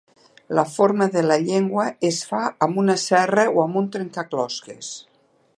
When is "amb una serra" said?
2.69-3.47